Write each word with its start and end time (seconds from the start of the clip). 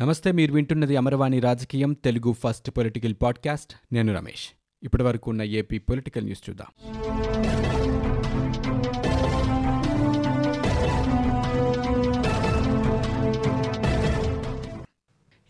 నమస్తే 0.00 0.32
మీరు 0.32 0.52
వింటున్నది 0.52 0.96
అమరవాణి 0.96 1.40
రాజకీయం 1.40 1.92
తెలుగు 1.92 2.32
ఫస్ట్ 2.32 2.70
పొలిటికల్ 2.70 3.14
పాడ్కాస్ట్. 3.22 3.94
నేను 3.94 4.14
రమేష్. 4.14 4.56
ఇప్పటి 4.82 5.02
వరకు 5.02 5.30
ఉన్న 5.30 5.42
ఏపీ 5.42 5.78
పొలిటికల్ 5.78 6.24
న్యూస్ 6.24 6.50
చూద్దాం. 6.50 6.66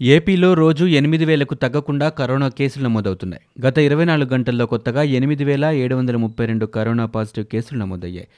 ఏపీలో 0.00 0.54
రోజు 0.54 0.84
ఎనిమిది 0.84 1.24
వేలకు 1.24 1.54
తగ్గకుండా 1.54 2.08
కరోనా 2.08 2.48
కేసులు 2.48 2.84
నమోదవుతున్నాయి. 2.84 3.66
గత 3.66 3.78
ఇరవై 3.78 4.04
నాలుగు 4.04 4.30
గంటల్లో 4.30 4.66
కొత్తగా 4.66 5.02
ఎనిమిది 5.02 5.44
వేల 5.44 5.64
ఏడు 5.64 5.94
వందల 5.94 6.16
ముప్పై 6.16 6.46
రెండు 6.46 6.66
కరోనా 6.66 7.06
పాజిటివ్ 7.06 7.46
కేసులు 7.46 7.78
నమోదయ్యాయి. 7.78 8.28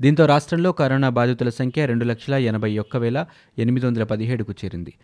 దీంతో 0.00 0.26
రాష్ట్రంలో 0.26 0.72
కరోనా 0.72 1.08
బాధితుల 1.08 1.48
సంఖ్య 1.48 1.86
రెండు 1.86 2.04
లక్షల 2.04 2.34
ఎనభై 2.34 2.78
ఒక్క 2.78 2.96
వేల 2.96 3.26
ఎనిమిది 3.58 3.86
వందల 3.86 4.04
పదిహేడుకు 4.04 4.54
చేరింది. 4.64 4.94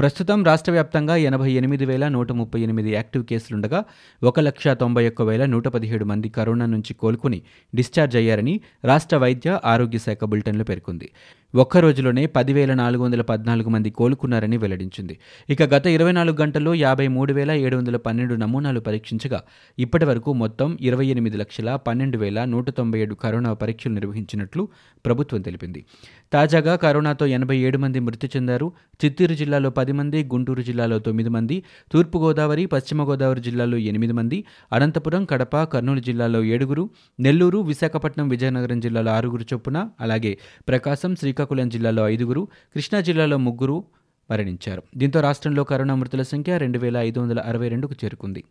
ప్రస్తుతం 0.00 0.44
రాష్ట్ర 0.44 0.72
వ్యాప్తంగా 0.72 1.14
ఎనభై 1.28 1.48
ఎనిమిది 1.52 1.84
వేల 1.84 2.04
నూట 2.08 2.32
ముప్పై 2.32 2.60
ఎనిమిది 2.60 2.90
యాక్టివ్ 2.92 3.24
కేసులుండగా 3.24 3.80
ఒక 4.22 4.40
లక్ష 4.40 4.68
తొంభై 4.82 5.02
ఒక్క 5.06 5.22
వేల 5.22 5.46
నూట 5.46 5.68
పదిహేడు 5.68 6.04
మంది 6.04 6.28
కరోనా 6.28 6.66
నుంచి 6.66 6.92
కోలుకుని 6.94 7.38
డిశ్చార్జ్ 7.74 8.16
అయ్యారని 8.16 8.54
రాష్ట్ర 8.84 9.16
వైద్య 9.16 9.58
ఆరోగ్య 9.64 9.98
శాఖ 9.98 10.24
బులెటిన్లో 10.24 10.64
పేర్కొంది. 10.64 11.08
ఒక్క 11.54 11.76
రోజులోనే 11.76 12.26
పదివేల 12.26 12.74
నాలుగు 12.74 13.02
వందల 13.02 13.22
పద్నాలుగు 13.22 13.68
మంది 13.68 13.90
కోలుకున్నారని 13.90 14.56
వెల్లడించింది. 14.56 15.18
ఇక 15.50 15.62
గత 15.62 15.86
ఇరవై 15.86 16.12
నాలుగు 16.12 16.36
గంటల్లో 16.42 16.74
యాభై 16.74 17.08
మూడు 17.08 17.32
వేల 17.32 17.50
ఏడు 17.50 17.76
వందల 17.76 17.96
పన్నెండు 17.96 18.34
నమూనాలు 18.34 18.80
పరీక్షించగా 18.80 19.42
ఇప్పటి 19.78 20.04
వరకు 20.04 20.32
మొత్తం 20.32 20.78
ఇరవై 20.80 21.06
ఎనిమిది 21.06 21.36
లక్షల 21.36 21.76
పన్నెండు 21.76 22.18
వేల 22.18 22.44
నూట 22.44 22.70
తొంభై 22.70 22.98
ఏడు 22.98 23.14
కరోనా 23.14 23.52
పరీక్షలు 23.52 23.92
నిర్వహించినట్లు 23.92 24.68
ప్రభుత్వం 25.06 25.40
తెలిపింది. 25.40 25.84
తాజాగా 26.32 26.76
కరోనాతో 26.76 27.26
ఎనభై 27.26 27.56
ఏడు 27.56 27.78
మంది 27.78 28.00
మృతి 28.00 28.30
చెందారు. 28.36 28.72
చిత్తూరు 29.04 29.34
జిల్లాలో 29.34 29.70
పది 29.70 29.92
మంది 29.92 30.24
గుంటూరు 30.24 30.62
జిల్లాలో 30.62 30.98
తొమ్మిది 30.98 31.28
మంది 31.28 31.62
తూర్పుగోదావరి 31.92 32.66
పశ్చిమ 32.66 33.02
గోదావరి 33.04 33.40
జిల్లాలో 33.40 33.78
ఎనిమిది 33.78 34.12
మంది 34.12 34.44
అనంతపురం 34.72 35.24
కడప 35.24 35.62
కర్నూలు 35.62 36.00
జిల్లాలో 36.00 36.44
ఏడుగురు 36.44 36.90
నెల్లూరు 37.20 37.58
విశాఖపట్నం 37.58 38.28
విజయనగరం 38.28 38.80
జిల్లాలో 38.80 39.12
ఆరుగురు 39.12 39.42
చొప్పున 39.42 39.90
అలాగే 40.00 40.38
ప్రకాశం 40.68 41.16
శ్రీకాకుళం 41.16 41.39
శ్రీకాకుళం 41.40 41.68
జిల్లాలో 41.68 42.08
ఐదుగురు 42.08 42.48
కృష్ణా 42.74 43.00
జిల్లాలో 43.00 43.36
ముగ్గురు 43.36 43.84
మరణించారు. 44.30 44.82
దీంతో 44.96 45.20
రాష్ట్రంలో 45.20 45.64
కరోనా 45.64 45.94
మృతుల 45.94 46.22
సంఖ్య 46.22 46.58
రెండు 46.58 46.78
వేల 46.78 46.96
ఐదు 46.96 47.20
వందల 47.20 47.40
అరవై 47.40 47.68
రెండుకు 47.68 47.94
చేరుకుంది. 48.04 48.44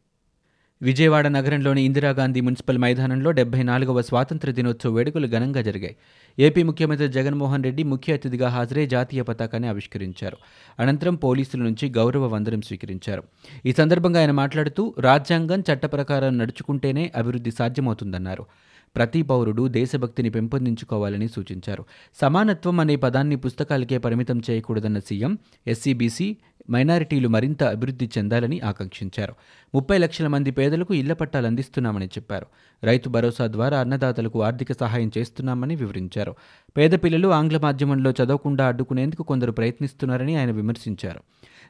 విజయవాడ 0.82 1.28
నగరంలోని 1.28 1.82
ఇందిరాగాంధీ 1.82 2.42
మున్సిపల్ 2.42 2.78
మైదానంలో 2.78 3.32
డెబ్బై 3.32 3.64
నాలుగవ 3.64 4.02
స్వాతంత్ర 4.02 4.52
దినోత్సవ 4.52 4.92
వేడుకలు 4.92 5.28
ఘనంగా 5.28 5.62
జరిగాయి. 5.62 5.96
ఏపీ 6.40 6.64
ముఖ్యమంత్రి 6.64 7.08
జగన్మోహన్ 7.08 7.64
రెడ్డి 7.64 7.84
ముఖ్య 7.84 8.14
అతిథిగా 8.14 8.50
హాజరై 8.50 8.86
జాతీయ 8.86 9.22
పతాకాన్ని 9.22 9.70
ఆవిష్కరించారు. 9.70 10.38
అనంతరం 10.80 11.16
పోలీసుల 11.16 11.62
నుంచి 11.62 11.90
గౌరవ 11.90 12.26
వందనం 12.26 12.62
స్వీకరించారు. 12.62 13.24
ఈ 13.66 13.72
సందర్భంగా 13.72 14.20
ఆయన 14.20 14.32
మాట్లాడుతూ 14.32 14.96
రాజ్యాంగం 15.00 15.62
చట్టప్రకారం 15.62 16.38
నడుచుకుంటేనే 16.38 17.12
అభివృద్ధి 17.16 17.52
సాధ్యమవుతుందన్నారు. 17.52 18.46
ప్రతి 18.96 19.22
పౌరుడు 19.22 19.68
దేశభక్తిని 19.68 20.30
పెంపొందించుకోవాలని 20.30 21.28
సూచించారు. 21.28 21.86
సమానత్వం 22.22 22.80
అనే 22.80 22.96
పదాన్ని 22.96 23.36
పుస్తకాలకే 23.36 23.98
పరిమితం 23.98 24.42
చేయకూడదన్న 24.50 25.00
సీఎం 25.00 25.38
ఎస్సీబీసీ 25.68 26.38
మైనారిటీలు 26.72 27.28
మరింత 27.28 27.64
అభివృద్ధి 27.64 28.10
చెందాలని 28.18 28.60
ఆకాంక్షించారు. 28.60 29.34
ముప్పై 29.76 29.98
లక్షల 29.98 30.28
మంది 30.28 30.52
పేదలకు 30.52 30.94
ఇళ్ళ 30.94 31.14
పట్టాలు 31.14 31.48
అందిస్తున్నామని 31.48 32.06
చెప్పారు. 32.06 32.46
రైతు 32.84 33.10
భరోసా 33.10 33.48
ద్వారా 33.48 33.80
అన్నదాతలకు 33.80 34.44
ఆర్థిక 34.44 34.72
సహాయం 34.72 35.12
చేస్తున్నామని 35.18 35.76
వివరించారు. 35.76 36.36
పేద 36.78 36.92
పిల్లలు 36.92 37.28
ఆంగ్ల 37.28 37.58
మాధ్యమంలో 37.58 38.12
చదవకుండా 38.12 38.68
అడ్డుకునేందుకు 38.68 39.24
కొందరు 39.24 39.52
ప్రయత్నిస్తున్నారని 39.52 40.36
ఆయన 40.36 40.52
విమర్శించారు. 40.52 41.20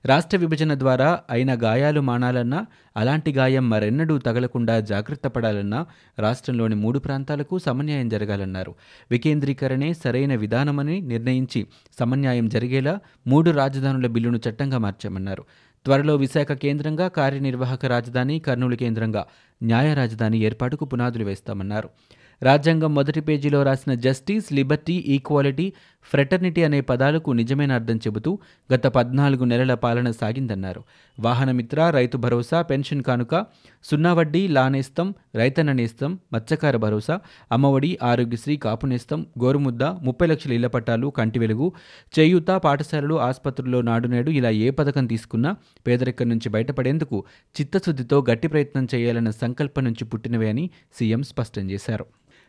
రాష్ట్ర 0.05 0.37
విభజన 0.37 0.79
ద్వారా 0.79 1.19
అయిన 1.29 1.55
గాయాలు 1.63 2.01
మానాలన్నా 2.01 2.65
అలాంటి 2.97 3.31
గాయం 3.31 3.69
మరెన్నడూ 3.69 4.17
తగలకుండా 4.17 4.79
జాగ్రత్త 4.79 5.27
పడాలన్నా 5.27 5.85
రాష్ట్రంలోని 6.19 6.75
మూడు 6.75 6.99
ప్రాంతాలకు 6.99 7.59
సమన్యాయం 7.59 8.09
జరగాలన్నారు. 8.09 8.75
వికేంద్రీకరణే 9.11 9.93
సరైన 9.93 10.35
విధానమని 10.35 11.01
నిర్ణయించి 11.01 11.67
సమన్యాయం 11.99 12.49
జరిగేలా 12.49 12.99
మూడు 13.27 13.51
రాజధానుల 13.51 14.07
బిల్లును 14.07 14.39
చట్టంగా 14.49 14.77
మార్చామన్నారు. 14.77 15.43
త్వరలో 15.85 16.15
విశాఖ 16.15 16.51
కేంద్రంగా 16.51 17.07
కార్యనిర్వాహక 17.07 17.85
రాజధాని 17.85 18.39
కర్నూలు 18.39 18.75
కేంద్రంగా 18.75 19.25
న్యాయ 19.63 19.93
రాజధాని 19.93 20.39
ఏర్పాటుకు 20.39 20.85
పునాదులు 20.85 21.23
వేస్తామన్నారు. 21.23 21.89
రాజ్యాంగం 22.43 22.95
మొదటి 22.95 23.19
పేజీలో 23.19 23.63
రాసిన 23.63 23.93
జస్టిస్ 23.93 24.53
లిబర్టీ 24.53 24.93
ఈక్వాలిటీ 24.93 25.73
ఫ్రెటర్నిటీ 26.03 26.63
అనే 26.63 26.81
పదాలకు 26.81 27.31
నిజమైన 27.31 27.71
అర్థం 27.71 27.97
చెబుతూ 27.97 28.39
గత 28.73 28.87
పద్నాలుగు 28.87 29.43
నెలల 29.43 29.73
పాలన 29.73 30.11
సాగిందన్నారు. 30.11 30.83
వాహనమిత్ర 31.19 31.89
రైతు 31.89 32.17
భరోసా 32.17 32.61
పెన్షన్ 32.61 33.03
కానుక 33.03 33.45
సున్నా 33.83 34.13
వడ్డీ 34.13 34.47
లానేస్తం 34.47 35.13
రైతన్న 35.35 35.71
నేస్తం 35.71 36.19
మత్స్యకార 36.33 36.75
భరోసా 36.75 37.19
అమ్మఒడి 37.51 37.99
ఆరోగ్యశ్రీ 38.03 38.57
కాపునేస్తం 38.57 39.25
గోరుముద్ద 39.39 39.83
ముప్పై 39.83 40.27
లక్షల 40.27 40.53
ఇళ్ళ 40.53 40.67
పట్టాలు 40.67 41.07
కంటి 41.07 41.39
వెలుగు 41.39 41.73
చేయూత 42.19 42.51
పాఠశాలలు 42.51 43.19
ఆసుపత్రుల్లో 43.19 43.81
నాడు 43.81 44.07
నేడు 44.07 44.31
ఇలా 44.31 44.49
ఏ 44.49 44.69
పథకం 44.69 45.05
తీసుకున్నా 45.05 45.55
పేదరికం 45.87 46.29
నుంచి 46.29 46.49
బయటపడేందుకు 46.49 47.25
చిత్తశుద్ధితో 47.61 48.25
గట్టి 48.29 48.47
ప్రయత్నం 48.47 48.87
చేయాలన్న 48.95 49.29
సంకల్పం 49.29 49.83
నుంచి 49.83 50.05
పుట్టినవే 50.05 50.49
అని 50.49 50.69
సీఎం 50.99 51.23
స్పష్టం 51.23 51.71
చేశారు. 51.71 52.05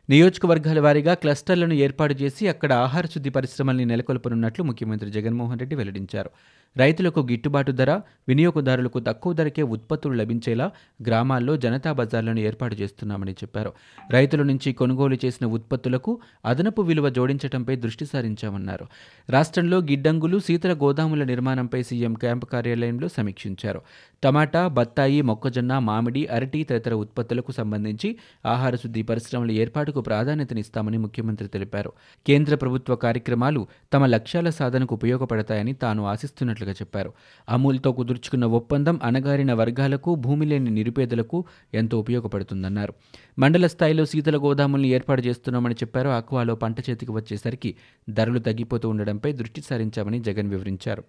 నియోజకవర్గాల 0.08 0.80
వారీగా 0.80 1.14
క్లస్టర్లను 1.14 1.74
ఏర్పాటు 1.74 2.14
చేసి 2.14 2.48
అక్కడ 2.48 2.72
ఆహార 2.72 3.06
శుద్ధి 3.06 3.30
పరిశ్రమల్ని 3.30 3.84
నెలకొల్పనున్నట్లు 3.84 4.64
ముఖ్యమంత్రి 4.64 5.10
జగన్మోహన్ 5.10 5.58
రెడ్డి 5.58 5.76
వెల్లడించారు. 5.76 6.30
రైతులకు 6.76 7.20
గిట్టుబాటు 7.20 7.72
ధర 7.72 7.90
వినియోగదారులకు 8.28 8.98
తక్కువ 9.00 9.32
ధరకే 9.32 9.62
ఉత్పత్తులు 9.62 10.14
లభించేలా 10.14 10.70
గ్రామాల్లో 11.06 11.56
జనతా 11.56 11.92
బజార్లను 11.92 12.40
ఏర్పాటు 12.40 12.74
చేస్తున్నామని 12.74 13.32
చెప్పారు. 13.32 13.72
రైతుల 14.10 14.42
నుంచి 14.42 14.72
కొనుగోలు 14.72 15.18
చేసిన 15.24 15.46
ఉత్పత్తులకు 15.46 16.20
అదనపు 16.44 16.82
విలువ 16.82 17.08
జోడించడంపై 17.08 17.76
దృష్టి 17.76 18.06
సారించామన్నారు. 18.06 18.86
రాష్ట్రంలో 19.30 19.78
గిడ్డంగులు 19.78 20.38
శీతల 20.38 20.72
గోదాముల 20.72 21.24
నిర్మాణంపై 21.24 21.82
సీఎం 21.82 22.14
క్యాంపు 22.14 22.46
కార్యాలయంలో 22.46 23.08
సమీక్షించారు. 23.08 23.82
టమాటా 24.24 24.68
బత్తాయి 24.68 25.22
మొక్కజొన్న 25.22 25.78
మామిడి 25.78 26.26
అరటి 26.26 26.64
తదితర 26.64 26.94
ఉత్పత్తులకు 26.94 27.52
సంబంధించి 27.52 28.16
ఆహార 28.46 28.76
శుద్ధి 28.76 29.02
పరిశ్రమల 29.02 29.50
ఏర్పాటుకు 29.90 30.06
ప్రాధాన్యతనిస్తామని 30.08 30.98
ముఖ్యమంత్రి 30.98 31.48
తెలిపారు. 31.48 31.90
కేంద్ర 32.26 32.54
ప్రభుత్వ 32.54 32.96
కార్యక్రమాలు 32.96 33.66
తమ 33.92 34.06
లక్ష్యాల 34.06 34.48
సాధనకు 34.50 34.94
ఉపయోగపడతాయని 34.94 35.72
తాను 35.72 36.02
ఆశిస్తున్నట్లుగా 36.06 36.72
చెప్పారు. 36.72 37.10
అమూల్తో 37.48 37.90
కుదుర్చుకున్న 37.92 38.44
ఒప్పందం 38.58 38.96
అణగారిన 39.02 39.52
వర్గాలకు 39.52 40.14
భూమి 40.14 40.46
లేని 40.46 40.70
నిరుపేదలకు 40.70 41.38
ఎంతో 41.74 41.98
ఉపయోగపడుతుందన్నారు. 41.98 42.92
మండల 43.38 43.66
స్థాయిలో 43.66 44.04
శీతల 44.06 44.36
గోదాములను 44.36 44.86
ఏర్పాటు 44.86 45.22
చేస్తున్నామని 45.26 45.74
చెప్పారు. 45.82 46.08
ఆక్వాలో 46.18 46.54
పంట 46.54 46.78
చేతికి 46.90 47.12
వచ్చేసరికి 47.12 47.72
ధరలు 48.10 48.38
తగ్గిపోతూ 48.38 48.86
ఉండడంపై 48.88 49.32
దృష్టి 49.32 49.60
సారించామని 49.60 50.20
జగన్ 50.20 50.50
వివరించారు. 50.50 51.04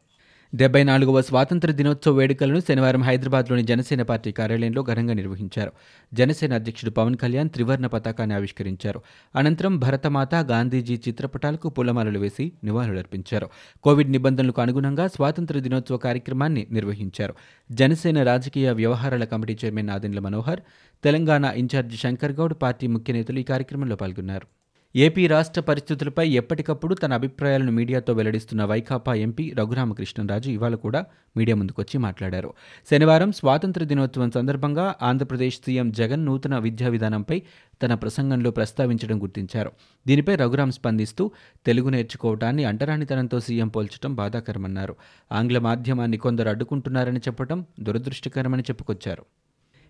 డెబ్బై 0.55 0.83
నాలుగవ 0.83 1.21
స్వాతంత్ర 1.21 1.71
దినోత్సవ 1.71 2.11
వేడుకలను 2.11 2.59
శనివారం 2.59 3.03
హైదరాబాద్లోని 3.03 3.63
జనసేన 3.63 4.01
పార్టీ 4.01 4.31
కార్యాలయంలో 4.31 4.81
ఘనంగా 4.83 5.13
నిర్వహించారు. 5.13 5.71
జనసేన 6.13 6.53
అధ్యక్షుడు 6.53 6.91
పవన్ 6.91 7.15
కళ్యాణ్ 7.15 7.49
త్రివర్ణ 7.49 7.87
పతాకాన్ని 7.87 8.35
ఆవిష్కరించారు. 8.35 9.01
అనంతరం 9.35 9.79
భరతమాత 9.79 10.35
గాంధీజీ 10.35 10.99
చిత్రపటాలకు 11.07 11.69
పూలమాలలు 11.69 12.19
వేసి 12.19 12.51
నివాళులర్పించారు. 12.63 13.49
కోవిడ్ 13.83 14.11
నిబంధనలకు 14.11 14.61
అనుగుణంగా 14.61 15.07
స్వాతంత్ర 15.07 15.59
దినోత్సవ 15.59 15.97
కార్యక్రమాన్ని 15.97 16.67
నిర్వహించారు. 16.71 17.35
జనసేన 17.71 18.23
రాజకీయ 18.23 18.71
వ్యవహారాల 18.71 19.23
committee 19.23 19.57
chairman 19.65 19.89
Adindla 19.89 20.19
Manohar 20.19 20.59
Telangana 21.03 21.45
incharge 21.45 21.97
Shankar 21.97 22.31
Goud 22.31 22.53
party 22.61 22.87
ముఖ్య 22.87 23.13
నేతలు 23.13 23.39
ఈ 23.39 23.43
కార్యక్రమంలో 23.43 23.95
పాల్గొన్నారు. 23.95 24.60
ఏపీ 24.95 25.27
రాష్ట్ర 25.27 25.61
పరిస్థితులపై 25.61 26.29
ఎప్పటికప్పుడు 26.29 26.95
తన 26.95 27.13
అభిప్రాయాలను 27.13 27.71
మీడియాతో 27.71 28.13
వెల్లడిస్తున్న 28.13 28.63
వైకాపా 28.63 29.13
ఎంపీ 29.13 29.53
రఘురామకృష్ణరాజు 29.59 30.49
ఇవాళ 30.49 30.75
కూడా 30.75 31.05
మీడియా 31.37 31.55
ముందుకొచ్చి 31.55 31.97
మాట్లాడారు. 31.97 32.53
శనివారం 32.91 33.31
స్వాతంత్ర 33.31 33.83
దినోత్సవం 33.83 34.31
సందర్భంగా 34.31 34.95
ఆంధ్రప్రదేశ్ 35.01 35.59
సీఎం 35.65 35.91
జగన్ 35.91 36.25
నూతన 36.25 36.57
విద్యా 36.57 36.87
విధానంపై 36.87 37.41
తన 37.83 37.93
ప్రసంగంలో 37.93 38.51
ప్రస్తావించడం 38.51 39.21
గుర్తించారు. 39.21 39.71
దీనిపై 40.07 40.35
రఘురాం 40.35 40.71
స్పందిస్తూ 40.71 41.31
తెలుగు 41.65 41.89
నేర్చుకోవటాన్ని 41.89 42.63
అంటరానితనంతో 42.63 43.39
సీఎం 43.39 43.67
పోల్చడం 43.67 44.15
బాధాకరమన్నారు. 44.15 44.95
ఆంగ్ల 45.31 45.59
మాధ్యమాన్ని 45.59 46.17
కొందరు 46.17 46.49
అడ్డుకుంటున్నారని 46.49 47.19
చెప్పడం 47.19 47.65
దురదృష్టకరమని 47.79 48.61
చెప్పుకొచ్చారు. 48.61 49.25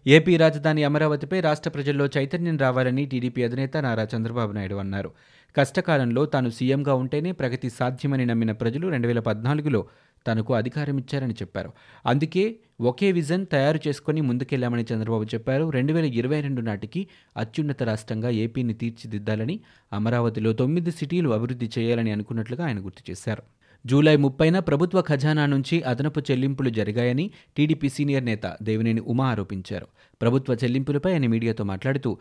ఏపీ 0.08 0.38
రాజధాని 0.38 0.84
అమరావతిపై 0.84 1.40
రాష్ట్ర 1.40 1.70
ప్రజల్లో 1.70 2.10
చైతన్యం 2.18 2.58
రావాలని 2.58 3.06
టీడీపీ 3.06 3.44
అధినేత 3.44 3.78
నారా 3.78 4.08
చంద్రబాబు 4.16 4.52
నాయుడు 4.52 4.76
అన్నారు. 4.76 5.12
కష్టకాలంలో 5.58 6.26
తాను 6.26 6.50
సీఎంగా 6.50 6.94
ఉంటేనే 6.94 7.32
ప్రగతి 7.32 7.70
సాధ్యమని 7.70 8.26
నమ్మిన 8.26 8.52
ప్రజలు 8.52 8.88
రెండు 8.88 9.08
వేల 9.08 9.20
పద్నాలుగులో 9.20 9.86
తనకు 10.28 10.54
అధికారం 10.54 10.98
ఇచ్చారని 10.98 11.34
చెప్పారు. 11.34 11.74
అందుకే 12.06 12.56
ఒకే 12.82 13.12
విజన్ 13.12 13.46
తయారు 13.46 13.80
చేసుకుని 13.88 14.22
ముందుకెళ్ళామని 14.22 14.86
చంద్రబాబు 14.94 15.24
చెప్పారు. 15.24 15.70
రెండు 15.70 15.94
వేల 15.94 16.06
ఇరవై 16.06 16.42
రెండు 16.42 16.62
నాటికి 16.62 17.08
అత్యున్నత 17.38 17.84
రాష్ట్రంగా 17.84 18.30
ఏపీని 18.30 18.74
తీర్చిదిద్దాలని 18.74 19.60
అమరావతిలో 19.94 20.54
తొమ్మిది 20.54 20.92
సిటీలు 20.92 21.30
అభివృద్ధి 21.30 21.70
చేయాలని 21.80 22.12
అనుకున్నట్లుగా 22.12 22.66
ఆయన 22.66 22.86
గుర్తు 22.86 23.12
చేశారు. 23.12 23.44
జూలై 23.86 24.16
ముప్పైన 24.16 24.60
ప్రభుత్వ 24.60 25.02
ఖజానా 25.02 25.46
నుంచి 25.46 25.82
అదనపు 25.82 26.20
చెల్లింపులు 26.20 26.70
జరిగాయని 26.70 27.32
టీడీపీ 27.58 27.90
సీనియర్ 27.90 28.26
నేత 28.26 28.56
దేవినేని 28.62 29.02
ఉమా 29.02 29.30
ఆరోపించారు. 29.30 29.88
ప్రభుత్వ 30.22 30.54
చెల్లింపులపై 30.64 31.12
ఆయన 31.12 31.28
మీడియాతో 31.28 31.64
మాట్లాడుతూ 31.64 32.18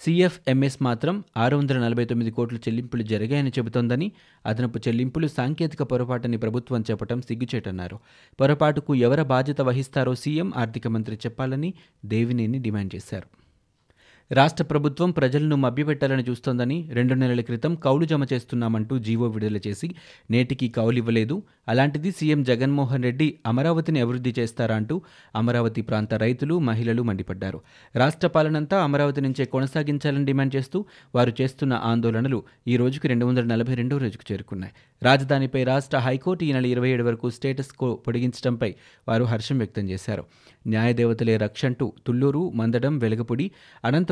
సీఎఫ్ఎంఎస్ 0.00 0.78
మాత్రం 0.82 1.24
ఆరు 1.36 1.56
వందల 1.56 1.78
నలభై 1.78 2.04
తొమ్మిది 2.04 2.30
కోట్ల 2.30 2.56
చెల్లింపులు 2.56 3.02
జరిగాయని 3.02 3.50
చెబుతోందని 3.50 4.12
అదనపు 4.46 4.78
చెల్లింపులు 4.78 5.26
సాంకేతిక 5.26 5.82
పొరపాటని 5.82 6.36
ప్రభుత్వం 6.36 6.84
చెప్పడం 6.90 7.22
సిగ్గుచేటన్నారు. 7.22 7.98
పొరపాటుకు 8.40 8.94
ఎవర 8.94 9.22
బాధ్యత 9.22 9.60
వహిస్తారో 9.60 10.14
సీఎం 10.14 10.52
ఆర్థిక 10.56 10.88
మంత్రి 10.88 11.16
చెప్పాలని 11.16 11.74
దేవినేని 12.04 12.58
డిమాండ్ 12.58 12.94
చేశారు. 12.94 13.43
రాష్ట్ర 14.32 14.64
ప్రభుత్వం 14.64 15.10
ప్రజలను 15.10 15.56
మభ్యపెట్టాలని 15.56 16.22
చూస్తోందని 16.22 16.90
రెండు 16.92 17.14
నెలల 17.14 17.40
క్రితం 17.40 17.74
కౌలు 17.74 18.04
జమ 18.04 18.26
చేస్తున్నామంటూ 18.32 18.98
జీవో 18.98 19.28
విడుదల 19.28 19.60
చేసి 19.66 19.94
నేటికి 20.30 20.68
కౌలు 20.68 20.96
ఇవ్వలేదు. 20.96 21.42
అలాంటిది 21.68 22.10
సీఎం 22.10 22.42
జగన్మోహన్ 22.42 23.02
రెడ్డి 23.02 23.34
అమరావతిని 23.46 24.00
అభివృద్ధి 24.00 24.34
చేస్తారా 24.38 24.76
అంటూ 24.76 25.02
అమరావతి 25.36 25.82
ప్రాంత 25.82 26.14
రైతులు 26.14 26.58
మహిళలు 26.58 27.02
మండిపడ్డారు. 27.02 27.60
రాష్ట్ర 27.96 28.28
పాలనంతా 28.28 28.84
అమరావతి 28.84 29.20
నుంచే 29.20 29.44
కొనసాగించాలని 29.44 30.24
డిమాండ్ 30.24 30.56
చేస్తూ 30.56 30.84
వారు 31.14 31.32
చేస్తున్న 31.40 31.72
ఆందోళనలు 31.72 32.42
ఈ 32.68 32.76
రోజుకి 32.76 33.08
రెండు 33.08 33.26
వందల 33.26 33.44
నలభై 33.44 33.74
రెండో 33.74 33.96
రోజుకు 33.96 34.32
చేరుకున్నాయి. 34.32 34.72
రాజధానిపై 35.02 35.64
రాష్ట్ర 35.64 35.98
హైకోర్టు 35.98 36.44
ఈ 36.44 36.52
నెల 36.52 36.66
ఇరవై 36.66 36.88
ఏడు 36.88 37.04
వరకు 37.04 37.30
స్టేటస్ 37.30 37.72
కో 37.72 37.94
పొడిగించడంపై 37.94 38.74
వారు 39.08 39.24
హర్షం 39.24 39.58
వ్యక్తం 39.58 39.88
చేశారు. 39.88 40.24
న్యాయదేవతలే 40.66 41.36
రక్షంటూ 41.36 41.92
తుళ్ళూరు 42.06 42.50
మందడం 42.50 42.98
వెలగపూడి 42.98 43.50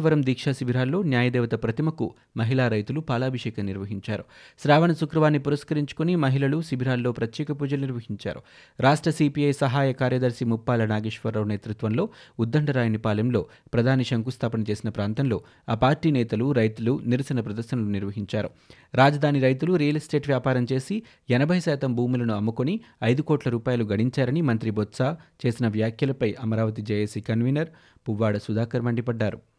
అనంతవరం 0.02 0.22
దీక్షా 0.26 0.52
శిబిరాల్లో 0.52 0.98
న్యాయదేవత 1.02 1.54
ప్రతిమకు 1.62 2.06
మహిళా 2.36 2.64
రైతులు 2.68 3.00
పాలాభిషేకం 3.00 3.64
నిర్వహించారు. 3.66 4.24
శ్రావణ 4.62 4.92
శుక్రవాన్ని 4.92 5.38
పురస్కరించుకుని 5.38 6.16
మహిళలు 6.16 6.58
శిబిరాల్లో 6.62 7.10
ప్రత్యేక 7.12 7.52
పూజలు 7.60 7.80
నిర్వహించారు. 7.80 8.40
రాష్ట్ర 8.80 9.10
సిపిఐ 9.10 9.52
సహాయ 9.52 9.92
కార్యదర్శి 9.92 10.44
ముప్పాల 10.44 10.84
నాగేశ్వరరావు 10.84 11.46
నేతృత్వంలో 11.46 12.08
ఉద్దండరాయనిపాలెంలో 12.40 13.42
ప్రధాని 13.74 14.04
శంకుస్థాపన 14.04 14.64
చేసిన 14.70 14.90
ప్రాంతంలో 14.90 15.38
ఆ 15.68 15.74
పార్టీ 15.74 16.10
నేతలు 16.10 16.52
రైతులు 16.52 17.00
నిరసన 17.06 17.40
ప్రదర్శనలు 17.40 17.90
నిర్వహించారు. 17.96 18.50
రాజధాని 18.94 19.40
రైతులు 19.40 19.74
రియల్ 19.74 20.00
ఎస్టేట్ 20.02 20.28
వ్యాపారం 20.28 20.66
చేసి 20.72 21.02
ఎనభై 21.30 21.60
శాతం 21.60 21.94
భూములను 21.94 22.34
అమ్ముకొని 22.34 22.80
ఐదు 23.04 23.22
కోట్ల 23.22 23.50
రూపాయలు 23.50 23.84
గడించారని 23.84 24.42
మంత్రి 24.50 24.70
బొత్స 24.70 24.98
చేసిన 25.46 25.68
వ్యాఖ్యలపై 25.68 26.32
అమరావతి 26.42 26.82
జేఏసీ 26.82 27.20
కన్వీనర్ 27.20 27.72
పువ్వాడ 28.08 28.36
సుధాకర్ 28.38 28.82
మండిపడ్డారు. 28.82 29.51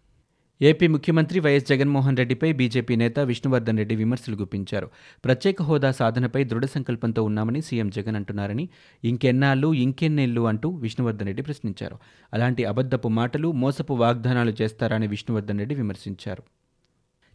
ఏపీ 0.61 0.87
ముఖ్యమంత్రి 0.87 1.39
వైఎస్ 1.39 1.65
జగన్మోహన్ 1.69 2.17
రెడ్డిపై 2.17 2.49
బీజేపీ 2.53 2.95
నేత 2.95 3.19
విష్ణువర్ధన్ 3.29 3.77
రెడ్డి 3.77 3.95
విమర్శలు 3.95 4.35
గుప్పించారు. 4.35 4.87
ప్రత్యేక 5.25 5.61
హోదా 5.61 5.91
సాధనపై 5.91 6.43
దృఢ 6.43 6.65
సంకల్పంతో 6.65 7.23
ఉన్నామని 7.23 7.61
సీఎం 7.61 7.89
జగన్ 7.89 8.15
అంటున్నారని 8.15 8.65
ఇంకెన్నాళ్ళు 9.03 9.73
ఇంకెన్నేళ్ళు 9.85 10.41
అంటూ 10.41 10.69
విష్ణువర్ధన్ 10.85 11.27
రెడ్డి 11.27 11.43
ప్రశ్నించారు. 11.43 11.97
అలాంటి 12.33 12.65
అబద్ధపు 12.65 13.07
మాటలు 13.19 13.51
మోసపు 13.51 13.93
వాగ్దానాలు 13.93 14.53
చేస్తారని 14.61 15.07
విష్ణువర్ధన్ 15.07 15.59
రెడ్డి 15.59 15.75
విమర్శించారు. 15.75 16.43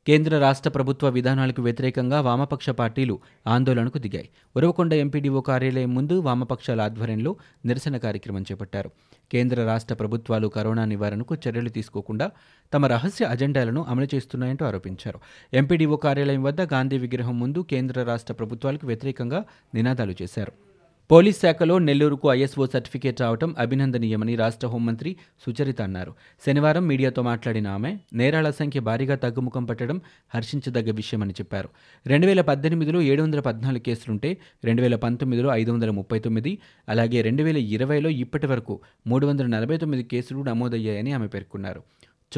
కేంద్ర 0.08 0.38
రాష్ట్ర 0.38 0.70
ప్రభుత్వ 0.70 1.08
విధానాలకు 1.08 1.62
వ్యతిరేకంగా 1.62 2.20
వామపక్ష 2.20 2.70
పార్టీలు 2.70 3.18
ఆందోళనకు 3.46 3.98
దిగాయి. 3.98 4.28
ఉరవకొండ 4.56 4.92
ఎంపీడీఓ 4.92 5.40
కార్యాలయం 5.40 5.94
ముందు 5.94 6.20
వామపక్షాల 6.20 6.80
ఆధ్వర్యంలో 6.80 7.36
నిరసన 7.64 7.96
కార్యక్రమం 7.96 8.42
చేపట్టారు. 8.42 8.90
కేంద్ర 9.32 9.64
రాష్ట్ర 9.64 9.94
ప్రభుత్వాలు 9.94 10.48
కరోనా 10.48 10.84
నివారణకు 10.84 11.36
చర్యలు 11.48 11.68
తీసుకోకుండా 11.68 12.30
తమ 12.74 12.86
రహస్య 12.86 13.24
అజెండాలను 13.24 13.86
అమలు 13.88 14.08
చేస్తున్నాయంటూ 14.14 14.66
ఆరోపించారు. 14.66 15.20
ఎంపీడీఓ 15.52 15.96
కార్యాలయం 15.96 16.42
వద్ద 16.42 16.60
గాంధీ 16.60 16.98
విగ్రహం 16.98 17.40
ముందు 17.40 17.58
కేంద్ర 17.58 18.02
రాష్ట్ర 18.02 18.34
ప్రభుత్వాలకు 18.34 18.86
వ్యతిరేకంగా 18.86 19.44
నినాదాలు 19.74 20.14
చేశారు. 20.22 20.67
పోలీస్ 21.12 21.38
శాఖలో 21.42 21.74
నెల్లూరుకు 21.78 22.26
ఐఎస్ఓ 22.32 22.64
సర్టిఫికేట్ 22.72 23.20
రావడం 23.20 23.50
అభినందనీయమని 23.58 24.34
రాష్ట్ర 24.36 24.66
హోంమంత్రి 24.72 25.10
సుచరిత 25.44 25.80
అన్నారు. 25.82 26.12
శనివారం 26.46 26.84
మీడియాతో 26.86 27.22
మాట్లాడిన 27.22 27.68
ఆమె 27.76 27.90
నేరాల 28.14 28.48
సంఖ్య 28.50 28.80
భారీగా 28.80 29.16
తగ్గుముఖం 29.16 29.64
పట్టడం 29.64 30.00
హర్షించదగ్గ 30.34 30.92
విషయమని 31.00 31.32
చెప్పారు. 31.32 31.70
రెండు 32.06 32.26
వేల 32.26 32.40
పద్దెనిమిదిలో 32.40 33.00
ఏడు 33.12 33.22
వందల 33.22 33.40
పద్నాలుగు 33.40 33.82
కేసులుంటే 33.82 34.32
రెండు 34.64 34.82
వేల 34.82 34.96
పంతొమ్మిదిలో 34.96 35.50
ఐదు 35.54 35.70
వందల 35.70 35.90
ముప్పై 35.90 36.18
తొమ్మిది 36.18 36.52
అలాగే 36.88 37.22
రెండు 37.22 37.42
వేల 37.42 37.56
ఇరవైలో 37.76 38.10
ఇప్పటి 38.24 38.46
వరకు 38.46 38.76
మూడు 39.06 39.26
వందల 39.26 39.46
నలభై 39.46 39.76
తొమ్మిది 39.76 40.02
కేసులు 40.02 40.42
నమోదయ్యాయని 40.42 41.12
ఆమె 41.12 41.26
పేర్కొన్నారు. 41.26 41.82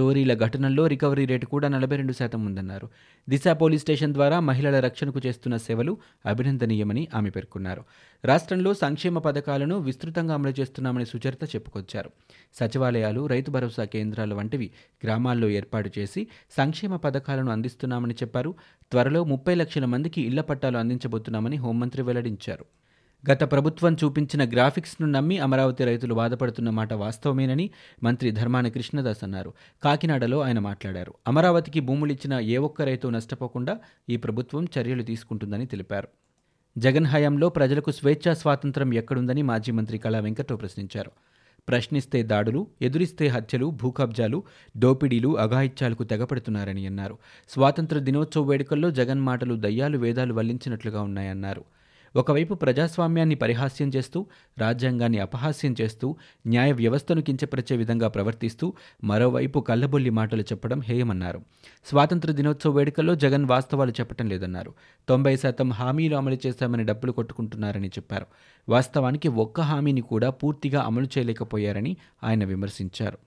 చోరీల 0.01 0.35
ఘటనల్లో 0.35 0.87
రికవరీ 0.87 1.25
రేటు 1.27 1.47
కూడా 1.47 1.69
నలభై 1.69 1.97
రెండు 1.97 2.13
శాతం 2.13 2.45
ఉందన్నారు. 2.45 2.89
దిశ 3.29 3.49
పోలీస్ 3.49 3.83
స్టేషన్ 3.83 4.13
ద్వారా 4.13 4.41
మహిళల 4.41 4.81
రక్షణకు 4.81 5.21
చేస్తున్న 5.27 5.57
సేవలు 5.57 5.99
అభినందనీయమని 6.27 7.09
ఆమె 7.15 7.31
పేర్కొన్నారు. 7.31 7.85
రాష్ట్రంలో 8.25 8.75
సంక్షేమ 8.75 9.19
పథకాలను 9.19 9.79
విస్తృతంగా 9.79 10.35
అమలు 10.35 10.61
చేస్తున్నామని 10.61 11.07
సుచరిత 11.07 11.45
చెప్పుకొచ్చారు. 11.45 12.11
సచివాలయాలు 12.55 13.27
రైతు 13.27 13.51
భరోసా 13.51 13.85
కేంద్రాలు 13.85 14.35
వంటివి 14.35 14.71
గ్రామాల్లో 15.05 15.49
ఏర్పాటు 15.49 15.91
చేసి 15.99 16.27
సంక్షేమ 16.57 16.97
పథకాలను 16.97 17.51
అందిస్తున్నామని 17.51 18.15
చెప్పారు. 18.15 18.55
త్వరలో 18.91 19.25
ముప్పై 19.25 19.55
లక్షల 19.55 19.85
మందికి 19.85 20.21
ఇళ్ళ 20.21 20.41
పట్టాలు 20.41 20.79
అందించబోతున్నామని 20.79 21.57
హోంమంత్రి 21.57 22.03
వెల్లడించారు. 22.03 22.65
గత 23.31 23.53
ప్రభుత్వం 23.53 23.97
చూపించిన 24.05 24.51
గ్రాఫిక్స్ను 24.51 25.07
నమ్మి 25.07 25.39
అమరావతి 25.39 25.85
రైతులు 25.85 26.15
బాధపడుతున్న 26.15 26.71
మాట 26.71 26.93
వాస్తవమేనని 26.93 27.71
మంత్రి 28.03 28.31
ధర్మాన 28.31 28.69
కృష్ణదాస్ 28.69 29.25
అన్నారు. 29.25 29.53
కాకినాడలో 29.85 30.41
ఆయన 30.41 30.59
మాట్లాడారు. 30.59 31.15
అమరావతికి 31.27 31.81
భూములిచ్చిన 31.81 32.35
ఏ 32.35 32.57
ఒక్క 32.57 32.83
రైతు 32.83 33.09
నష్టపోకుండా 33.09 33.79
ఈ 34.09 34.17
ప్రభుత్వం 34.17 34.67
చర్యలు 34.79 35.03
తీసుకుంటుందని 35.03 35.67
తెలిపారు. 35.67 36.09
జగన్ 36.79 37.07
హయాంలో 37.07 37.49
ప్రజలకు 37.49 37.91
స్వేచ్ఛా 37.91 38.35
స్వాతంత్రం 38.35 38.95
ఎక్కడుందని 38.95 39.43
మాజీ 39.43 39.73
మంత్రి 39.73 39.99
కళా 39.99 40.19
వెంకట్రావు 40.19 40.59
ప్రశ్నించారు. 40.59 41.11
ప్రశ్నిస్తే 41.69 42.23
దాడులు 42.23 42.67
ఎదురిస్తే 42.83 43.27
హత్యలు 43.27 43.67
భూకబ్జాలు 43.67 44.43
దోపిడీలు 44.77 45.39
అఘాయిత్యాలకు 45.39 46.05
తెగపడుతున్నారని 46.05 46.87
అన్నారు. 46.87 47.19
స్వాతంత్ర 47.49 47.99
దినోత్సవ 47.99 48.43
వేడుకల్లో 48.43 48.91
జగన్ 48.91 49.21
మాటలు 49.21 49.55
దయ్యాలు 49.55 49.99
వేదాలు 49.99 50.35
వల్లించినట్లుగా 50.35 51.03
ఉన్నాయన్నారు. 51.03 51.65
ఒకవైపు 52.17 52.55
ప్రజాస్వామ్యాన్ని 52.55 53.35
పరిహాస్యం 53.35 53.89
చేస్తూ 53.97 54.27
రాజ్యాంగాన్ని 54.59 55.19
అపహాస్యం 55.19 55.75
చేస్తూ 55.81 56.17
న్యాయ 56.47 56.73
వ్యవస్థను 56.73 57.23
కించపరిచే 57.23 57.77
విధంగా 57.77 58.09
ప్రవర్తిస్తూ 58.09 58.73
మరోవైపు 59.05 59.61
కళ్ళబొల్లి 59.61 60.11
మాటలు 60.11 60.43
చెప్పడం 60.43 60.81
హేయమన్నారు. 60.81 61.41
స్వాతంత్ర 61.87 62.33
దినోత్సవ 62.33 62.71
వేడుకల్లో 62.71 63.15
జగన్ 63.15 63.45
వాస్తవాలు 63.45 63.91
చెప్పడం 63.91 64.29
లేదన్నారు. 64.29 64.75
తొంభై 65.09 65.37
శాతం 65.37 65.73
హామీలు 65.73 66.17
అమలు 66.17 66.37
చేశామని 66.47 66.85
డబ్బులు 66.85 67.13
కొట్టుకుంటున్నారని 67.13 67.89
చెప్పారు. 67.89 68.27
వాస్తవానికి 68.69 69.29
ఒక్క 69.29 69.61
హామీని 69.61 70.01
కూడా 70.01 70.31
పూర్తిగా 70.31 70.83
అమలు 70.83 71.05
చేయలేకపోయారని 71.05 71.97
ఆయన 72.25 72.45
విమర్శించారు. 72.45 73.19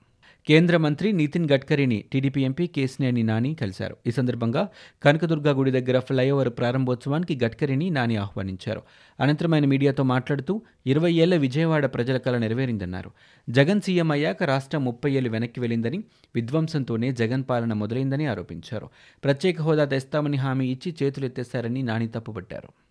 కేంద్ర 0.47 0.77
మంత్రి 0.77 1.11
నితిన్ 1.11 1.49
గడ్కరీని 1.51 2.03
టీడీపీ 2.13 2.41
ఎంపీ 2.41 2.67
కేసినేని 2.67 3.23
నాని 3.23 3.55
కలిశారు. 3.55 3.97
ఈ 4.07 4.11
సందర్భంగా 4.11 4.69
కనకదుర్గ 5.03 5.51
గుడి 5.51 5.71
దగ్గర 5.71 5.99
ఫ్లైఓవర్ 5.99 6.49
ప్రారంభోత్సవానికి 6.49 7.39
గడ్కరీని 7.43 7.89
నాని 7.89 8.15
ఆహ్వానించారు. 8.15 8.81
అనంతరం 9.19 9.53
ఆయన 9.53 9.65
మీడియాతో 9.65 10.03
మాట్లాడుతూ 10.03 10.61
ఇరవై 10.85 11.13
ఏళ్ళ 11.13 11.35
విజయవాడ 11.35 11.85
ప్రజల 11.85 12.17
కళ 12.17 12.37
నెరవేరిందన్నారు. 12.37 13.11
జగన్ 13.49 13.81
సీఎం 13.81 14.11
అయ్యాక 14.11 14.43
రాష్ట్రం 14.43 14.85
ముప్పై 14.85 15.11
ఏళ్ళు 15.11 15.29
వెనక్కి 15.29 15.59
వెళ్ళిందని 15.59 16.03
విధ్వంసంతోనే 16.35 17.11
జగన్ 17.11 17.43
పాలన 17.49 17.73
మొదలైందని 17.73 18.25
ఆరోపించారు. 18.25 18.89
ప్రత్యేక 19.23 19.61
హోదా 19.61 19.85
తెస్తామని 19.85 20.37
హామీ 20.37 20.67
ఇచ్చి 20.67 20.95
చేతులెత్తేశారని 21.03 21.83
నాని 21.83 22.07
తప్పుపట్టారు. 22.07 22.82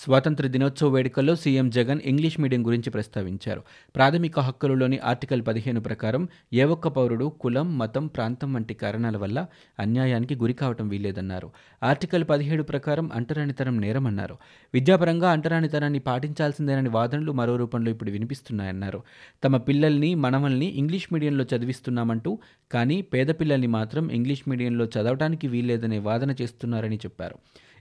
స్వాతంత్ర 0.00 0.46
దినోత్సవ 0.46 0.88
వేడుకల్లో 0.88 1.36
సీఎం 1.36 1.70
జగన్ 1.70 2.00
ఇంగ్లీష్ 2.04 2.40
మీడియం 2.40 2.66
గురించి 2.66 2.90
ప్రస్తావించారు. 2.90 3.62
ప్రాథమిక 3.96 4.40
హక్కులలోని 4.40 4.98
ఆర్టికల్ 4.98 5.42
పదిహేను 5.46 5.80
ప్రకారం 5.80 6.28
ఏ 6.52 6.64
ఒక్క 6.64 6.88
పౌరుడు 6.88 7.24
కులం 7.24 7.78
మతం 7.78 8.06
ప్రాంతం 8.06 8.54
వంటి 8.54 8.74
కారణాల 8.74 9.16
వల్ల 9.16 9.46
అన్యాయానికి 9.78 10.34
గురి 10.34 10.52
కావటం 10.52 10.88
వీల్లేదన్నారు. 10.88 11.50
ఆర్టికల్ 11.82 12.24
పదిహేడు 12.30 12.62
ప్రకారం 12.62 13.10
అంటరానితనం 13.14 13.80
నేరమన్నారు. 13.80 14.36
విద్యాపరంగా 14.74 15.30
అంటరానితనాన్ని 15.30 15.98
పాటించాల్సిందేనని 15.98 16.88
వాదనలు 16.88 17.32
మరో 17.32 17.56
రూపంలో 17.56 17.90
ఇప్పుడు 17.90 18.10
వినిపిస్తున్నాయన్నారు. 18.10 19.02
తమ 19.44 19.56
పిల్లల్ని 19.56 20.14
మనవల్ని 20.14 20.66
ఇంగ్లీష్ 20.66 21.08
మీడియంలో 21.12 21.44
చదివిస్తున్నామంటూ 21.56 22.38
కానీ 22.72 23.02
పేద 23.02 23.26
పిల్లల్ని 23.26 23.66
మాత్రం 23.66 24.08
ఇంగ్లీష్ 24.08 24.48
మీడియంలో 24.48 24.84
చదవడానికి 24.84 25.48
వీల్లేదనే 25.48 25.98
వాదన 25.98 26.30
చేస్తున్నారని 26.30 26.96
చెప్పారు. 26.96 27.34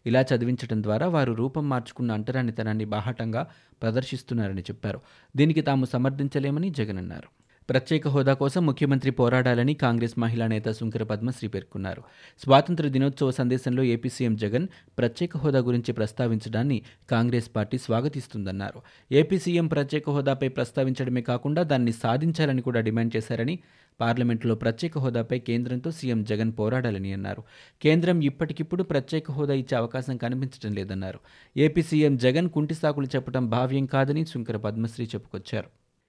ఇలా 0.05 0.21
చదివించడం 0.21 0.83
ద్వారా 0.83 1.07
వారు 1.07 1.33
రూపం 1.33 1.69
మార్చుకున్న 1.69 2.11
అంటరానితనాన్ని 2.11 2.85
బాహటంగా 2.85 3.47
ప్రదర్శిస్తున్నారని 3.81 4.61
చెప్పారు. 4.61 4.99
దీనికి 5.35 5.61
తాము 5.61 5.85
సమర్థించలేమని 5.85 6.69
జగన్ 6.69 6.97
అన్నారు. 6.97 7.38
ప్రత్యేక 7.69 8.07
హోదా 8.07 8.33
కోసం 8.33 8.65
ముఖ్యమంత్రి 8.65 9.11
పోరాడాలని 9.11 9.73
కాంగ్రెస్ 9.73 10.19
మహిళా 10.19 10.47
నేత 10.47 10.69
సుంకర 10.69 11.03
పద్మశ్రీ 11.03 11.49
పేర్కొన్నారు. 11.49 12.01
స్వాతంత్ర 12.43 12.87
దినోత్సవ 12.87 13.31
సందేశంలో 13.31 13.83
ఏపీ 13.83 14.09
సీఎం 14.09 14.35
జగన్ 14.35 14.67
ప్రత్యేక 14.97 15.37
హోదా 15.37 15.59
గురించి 15.59 15.93
ప్రస్తావించడాన్ని 15.93 16.81
కాంగ్రెస్ 17.09 17.49
పార్టీ 17.55 17.77
స్వాగతిస్తుందన్నారు. 17.77 18.81
ఏపీ 19.11 19.37
సీఎం 19.39 19.67
ప్రత్యేక 19.67 20.09
హోదాపై 20.09 20.47
ప్రస్తావించడమే 20.47 21.21
కాకుండా 21.21 21.63
దాన్ని 21.63 21.91
సాధించాలని 21.91 22.61
కూడా 22.61 22.79
డిమాండ్ 22.79 23.15
చేశారని 23.15 23.59
పార్లమెంట్లో 24.01 24.55
ప్రత్యేక 24.55 24.97
హోదాపై 24.97 25.39
కేంద్రంతో 25.39 25.91
సీఎం 25.91 26.23
జగన్ 26.23 26.53
పోరాడాలని 26.59 27.13
అన్నారు. 27.13 27.43
కేంద్రం 27.81 28.21
ఇప్పటికిప్పుడు 28.21 28.83
ప్రత్యేక 28.83 29.31
హోదా 29.31 29.53
ఇచ్చే 29.53 29.77
అవకాశం 29.77 30.17
కనిపించడం 30.17 30.73
లేదన్నారు. 30.73 31.19
ఏపీ 31.57 31.81
సీఎం 31.81 32.17
జగన్ 32.17 32.49
కుంటి 32.49 32.73
సాకులు 32.73 33.05
చెప్పడం 33.15 33.49
భావ్యం 33.49 33.85
కాదని 33.85 34.25
శుంకర 34.25 34.57
పద్మశ్రీ 34.57 35.05
చెప్పుకొచ్చారు. 35.05 35.88